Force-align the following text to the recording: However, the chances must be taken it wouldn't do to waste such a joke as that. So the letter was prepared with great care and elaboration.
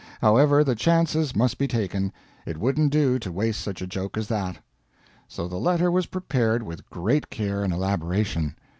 However, 0.19 0.63
the 0.63 0.73
chances 0.73 1.35
must 1.35 1.59
be 1.59 1.67
taken 1.67 2.11
it 2.43 2.57
wouldn't 2.57 2.91
do 2.91 3.19
to 3.19 3.31
waste 3.31 3.61
such 3.61 3.83
a 3.83 3.85
joke 3.85 4.17
as 4.17 4.27
that. 4.29 4.57
So 5.27 5.47
the 5.47 5.57
letter 5.57 5.91
was 5.91 6.07
prepared 6.07 6.63
with 6.63 6.89
great 6.89 7.29
care 7.29 7.63
and 7.63 7.71
elaboration. 7.71 8.55